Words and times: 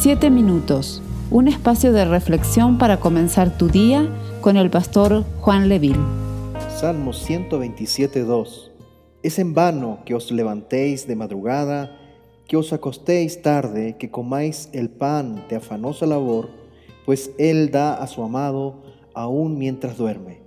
Siete 0.00 0.30
minutos, 0.30 1.02
un 1.28 1.48
espacio 1.48 1.92
de 1.92 2.04
reflexión 2.04 2.78
para 2.78 3.00
comenzar 3.00 3.58
tu 3.58 3.66
día 3.66 4.08
con 4.40 4.56
el 4.56 4.70
pastor 4.70 5.24
Juan 5.40 5.68
Leville. 5.68 5.98
Salmo 6.68 7.10
127.2 7.10 8.70
Es 9.24 9.40
en 9.40 9.54
vano 9.54 9.98
que 10.06 10.14
os 10.14 10.30
levantéis 10.30 11.08
de 11.08 11.16
madrugada, 11.16 11.98
que 12.46 12.56
os 12.56 12.72
acostéis 12.72 13.42
tarde, 13.42 13.96
que 13.98 14.08
comáis 14.08 14.68
el 14.72 14.88
pan 14.88 15.44
de 15.48 15.56
afanosa 15.56 16.06
labor, 16.06 16.48
pues 17.04 17.32
Él 17.36 17.72
da 17.72 17.94
a 17.94 18.06
su 18.06 18.22
amado 18.22 18.84
aún 19.14 19.58
mientras 19.58 19.98
duerme. 19.98 20.42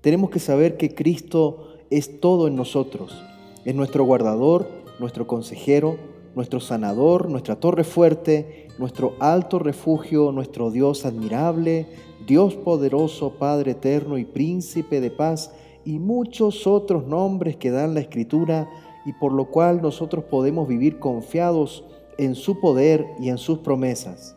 Tenemos 0.00 0.30
que 0.30 0.40
saber 0.40 0.76
que 0.76 0.92
Cristo 0.92 1.68
es 1.88 2.18
todo 2.18 2.48
en 2.48 2.56
nosotros, 2.56 3.22
es 3.64 3.76
nuestro 3.76 4.02
guardador, 4.02 4.68
nuestro 4.98 5.28
consejero, 5.28 5.98
nuestro 6.34 6.60
sanador, 6.60 7.28
nuestra 7.28 7.56
torre 7.56 7.84
fuerte, 7.84 8.68
nuestro 8.78 9.14
alto 9.20 9.58
refugio, 9.58 10.32
nuestro 10.32 10.70
Dios 10.70 11.04
admirable, 11.04 11.86
Dios 12.26 12.54
poderoso, 12.54 13.34
Padre 13.38 13.72
eterno 13.72 14.18
y 14.18 14.24
príncipe 14.24 15.00
de 15.00 15.10
paz, 15.10 15.52
y 15.84 15.98
muchos 15.98 16.66
otros 16.66 17.06
nombres 17.06 17.56
que 17.56 17.70
dan 17.70 17.94
la 17.94 18.00
Escritura 18.00 18.68
y 19.04 19.12
por 19.14 19.32
lo 19.32 19.46
cual 19.46 19.82
nosotros 19.82 20.24
podemos 20.24 20.68
vivir 20.68 20.98
confiados 20.98 21.84
en 22.18 22.34
su 22.34 22.60
poder 22.60 23.06
y 23.18 23.30
en 23.30 23.38
sus 23.38 23.58
promesas. 23.58 24.36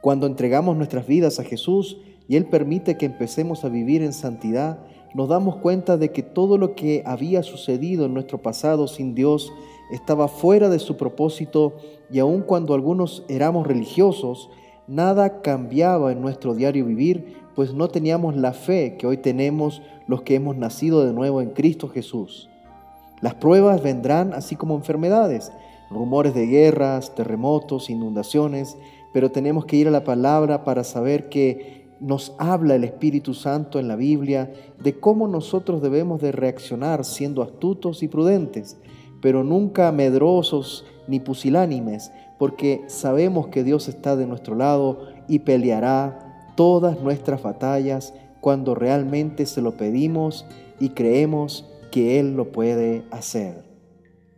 Cuando 0.00 0.26
entregamos 0.26 0.76
nuestras 0.76 1.06
vidas 1.06 1.38
a 1.38 1.44
Jesús 1.44 1.98
y 2.26 2.36
Él 2.36 2.46
permite 2.46 2.96
que 2.96 3.06
empecemos 3.06 3.64
a 3.64 3.68
vivir 3.68 4.02
en 4.02 4.14
santidad, 4.14 4.78
nos 5.14 5.28
damos 5.28 5.56
cuenta 5.56 5.96
de 5.96 6.12
que 6.12 6.22
todo 6.22 6.58
lo 6.58 6.74
que 6.74 7.02
había 7.04 7.42
sucedido 7.42 8.04
en 8.06 8.14
nuestro 8.14 8.38
pasado 8.38 8.86
sin 8.86 9.14
Dios 9.14 9.52
estaba 9.90 10.28
fuera 10.28 10.68
de 10.68 10.78
su 10.78 10.96
propósito 10.96 11.74
y 12.10 12.20
aun 12.20 12.42
cuando 12.42 12.74
algunos 12.74 13.24
éramos 13.28 13.66
religiosos, 13.66 14.50
nada 14.86 15.42
cambiaba 15.42 16.12
en 16.12 16.20
nuestro 16.20 16.54
diario 16.54 16.84
vivir, 16.84 17.36
pues 17.54 17.74
no 17.74 17.88
teníamos 17.88 18.36
la 18.36 18.52
fe 18.52 18.96
que 18.96 19.06
hoy 19.06 19.16
tenemos 19.16 19.82
los 20.06 20.22
que 20.22 20.36
hemos 20.36 20.56
nacido 20.56 21.04
de 21.04 21.12
nuevo 21.12 21.40
en 21.40 21.50
Cristo 21.50 21.88
Jesús. 21.88 22.48
Las 23.20 23.34
pruebas 23.34 23.82
vendrán 23.82 24.32
así 24.32 24.56
como 24.56 24.76
enfermedades, 24.76 25.52
rumores 25.90 26.34
de 26.34 26.46
guerras, 26.46 27.14
terremotos, 27.14 27.90
inundaciones, 27.90 28.78
pero 29.12 29.30
tenemos 29.30 29.66
que 29.66 29.76
ir 29.76 29.88
a 29.88 29.90
la 29.90 30.04
palabra 30.04 30.64
para 30.64 30.84
saber 30.84 31.28
que 31.28 31.79
nos 32.00 32.34
habla 32.38 32.74
el 32.74 32.84
Espíritu 32.84 33.34
Santo 33.34 33.78
en 33.78 33.88
la 33.88 33.96
Biblia 33.96 34.52
de 34.82 34.98
cómo 34.98 35.28
nosotros 35.28 35.82
debemos 35.82 36.20
de 36.20 36.32
reaccionar 36.32 37.04
siendo 37.04 37.42
astutos 37.42 38.02
y 38.02 38.08
prudentes 38.08 38.78
pero 39.20 39.44
nunca 39.44 39.92
medrosos 39.92 40.86
ni 41.06 41.20
pusilánimes, 41.20 42.12
porque 42.38 42.82
sabemos 42.86 43.48
que 43.48 43.64
Dios 43.64 43.88
está 43.88 44.16
de 44.16 44.26
nuestro 44.26 44.54
lado 44.54 45.08
y 45.28 45.40
peleará 45.40 46.52
todas 46.56 47.00
nuestras 47.00 47.42
batallas 47.42 48.14
cuando 48.40 48.74
realmente 48.74 49.46
se 49.46 49.60
lo 49.60 49.76
pedimos 49.76 50.46
y 50.78 50.90
creemos 50.90 51.68
que 51.90 52.18
Él 52.18 52.36
lo 52.36 52.52
puede 52.52 53.04
hacer. 53.10 53.64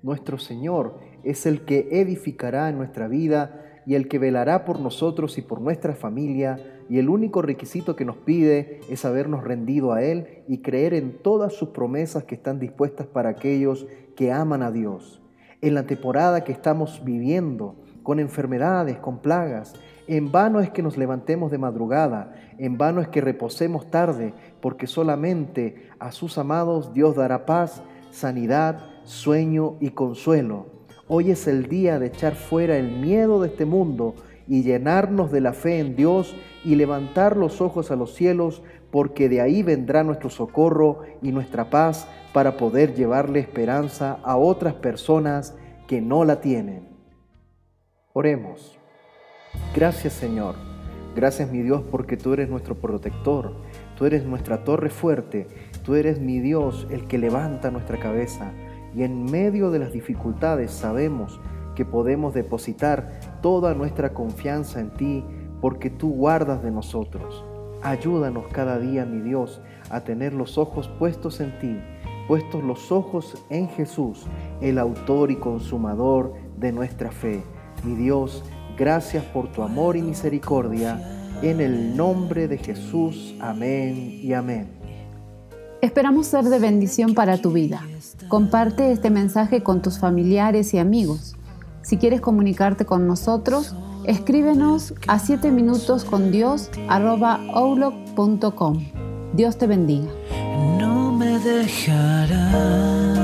Nuestro 0.03 0.39
Señor 0.39 0.99
es 1.23 1.47
el 1.47 1.65
que 1.65 1.89
edificará 1.93 2.69
en 2.69 2.79
nuestra 2.79 3.07
vida 3.07 3.72
y 3.87 3.95
el 3.95 4.09
que 4.09 4.19
velará 4.19 4.65
por 4.65 4.81
nosotros 4.81 5.39
y 5.39 5.43
por 5.43 5.61
nuestra 5.61 5.95
familia, 5.95 6.59
y 6.89 6.99
el 6.99 7.09
único 7.09 7.43
requisito 7.43 7.97
que 7.97 8.05
nos 8.05 8.17
pide 8.17 8.81
es 8.89 9.05
habernos 9.05 9.45
rendido 9.45 9.93
a 9.93 10.03
Él 10.03 10.43
y 10.49 10.59
creer 10.59 10.95
en 10.95 11.19
todas 11.19 11.53
sus 11.55 11.71
promesas 11.71 12.25
que 12.25 12.35
están 12.35 12.59
dispuestas 12.59 13.07
para 13.07 13.31
aquellos 13.31 13.87
que 14.17 14.33
aman 14.33 14.63
a 14.63 14.71
Dios. 14.71 15.23
En 15.61 15.75
la 15.75 15.85
temporada 15.85 16.45
que 16.45 16.53
estamos 16.53 17.03
viviendo, 17.05 17.77
con 18.03 18.19
enfermedades, 18.19 18.99
con 18.99 19.21
plagas, 19.21 19.75
en 20.09 20.33
vano 20.33 20.61
es 20.61 20.71
que 20.71 20.83
nos 20.83 20.97
levantemos 20.97 21.51
de 21.51 21.59
madrugada, 21.59 22.35
en 22.59 22.77
vano 22.77 23.01
es 23.01 23.09
que 23.09 23.21
reposemos 23.21 23.91
tarde, 23.91 24.35
porque 24.61 24.87
solamente 24.87 25.89
a 25.99 26.11
sus 26.11 26.39
amados 26.39 26.93
Dios 26.93 27.15
dará 27.15 27.47
paz, 27.47 27.83
sanidad, 28.11 28.81
sueño 29.05 29.77
y 29.81 29.91
consuelo. 29.91 30.67
Hoy 31.09 31.33
es 31.33 31.49
el 31.49 31.69
día 31.69 31.99
de 31.99 32.07
echar 32.07 32.35
fuera 32.35 32.77
el 32.77 32.93
miedo 32.93 33.43
de 33.43 33.49
este 33.49 33.65
mundo 33.65 34.15
y 34.47 34.63
llenarnos 34.63 35.33
de 35.33 35.41
la 35.41 35.53
fe 35.53 35.81
en 35.81 35.97
Dios 35.97 36.37
y 36.65 36.77
levantar 36.77 37.37
los 37.37 37.61
ojos 37.61 37.91
a 37.91 37.97
los 37.97 38.15
cielos, 38.15 38.63
porque 38.91 39.29
de 39.29 39.41
ahí 39.41 39.63
vendrá 39.63 40.05
nuestro 40.05 40.31
socorro 40.31 41.01
y 41.21 41.33
nuestra 41.33 41.71
paz 41.71 42.07
para 42.33 42.57
poder 42.57 42.95
llevarle 42.95 43.41
esperanza 43.41 44.19
a 44.23 44.37
otras 44.37 44.75
personas 44.75 45.57
que 45.89 46.01
no 46.01 46.25
la 46.25 46.41
tienen. 46.41 46.89
Oremos. 48.13 48.79
Gracias 49.75 50.13
Señor. 50.13 50.55
Gracias 51.17 51.51
mi 51.51 51.63
Dios 51.63 51.83
porque 51.91 52.17
tú 52.17 52.33
eres 52.33 52.49
nuestro 52.49 52.77
protector. 52.77 53.55
Tú 53.99 54.07
eres 54.07 54.25
nuestra 54.25 54.65
torre 54.65 54.89
fuerte. 54.89 55.47
Tú 55.85 55.95
eres 55.95 56.21
mi 56.21 56.39
Dios 56.39 56.87
el 56.91 57.07
que 57.07 57.19
levanta 57.19 57.71
nuestra 57.71 57.99
cabeza. 57.99 58.53
Y 58.95 59.03
en 59.03 59.25
medio 59.25 59.71
de 59.71 59.79
las 59.79 59.93
dificultades 59.93 60.71
sabemos 60.71 61.41
que 61.75 61.85
podemos 61.85 62.35
depositar 62.35 63.21
toda 63.41 63.75
nuestra 63.75 64.13
confianza 64.13 64.81
en 64.81 64.91
ti 64.91 65.25
porque 65.61 65.91
tú 65.91 66.11
guardas 66.11 66.63
de 66.63 66.71
nosotros. 66.71 67.45
Ayúdanos 67.83 68.45
cada 68.53 68.79
día, 68.79 69.05
mi 69.05 69.21
Dios, 69.21 69.61
a 69.91 70.01
tener 70.01 70.35
los 70.35 70.59
ojos 70.59 70.89
puestos 70.99 71.41
en 71.41 71.59
ti, 71.59 71.79
puestos 72.29 72.63
los 72.63 72.93
ojos 72.93 73.45
en 73.51 73.69
Jesús, 73.69 74.27
el 74.61 74.79
autor 74.79 75.31
y 75.31 75.37
consumador 75.37 76.35
de 76.59 76.73
nuestra 76.73 77.11
fe. 77.11 77.43
Mi 77.85 77.95
Dios, 77.95 78.45
gracias 78.77 79.25
por 79.25 79.51
tu 79.51 79.63
amor 79.63 79.97
y 79.97 80.03
misericordia. 80.03 81.01
En 81.43 81.61
el 81.61 81.97
nombre 81.97 82.47
de 82.47 82.59
Jesús, 82.59 83.35
amén 83.41 83.97
y 84.23 84.33
amén. 84.33 84.82
Esperamos 85.83 86.29
ser 86.29 86.45
de 86.45 86.61
bendición 86.61 87.13
para 87.13 87.39
tu 87.39 87.51
vida. 87.51 87.83
Comparte 88.29 88.93
este 88.93 89.11
mensaje 89.11 89.65
con 89.65 89.83
tus 89.83 89.99
familiares 89.99 90.73
y 90.75 90.79
amigos. 90.79 91.35
Si 91.83 91.97
quieres 91.97 92.21
comunicarte 92.21 92.87
con 92.87 93.09
nosotros, 93.09 93.75
escríbenos 94.05 94.95
a 95.09 95.19
7 95.19 95.51
minutos 95.51 96.05
con 96.05 96.31
Dios 96.31 96.71
Dios 99.33 99.59
te 99.59 99.67
bendiga. 99.67 100.07
No 100.79 101.11
me 101.11 101.41
dejará 101.41 103.22